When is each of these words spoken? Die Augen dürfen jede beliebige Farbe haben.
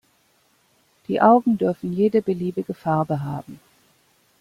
Die 1.07 1.21
Augen 1.21 1.59
dürfen 1.59 1.93
jede 1.93 2.23
beliebige 2.23 2.73
Farbe 2.73 3.23
haben. 3.23 3.59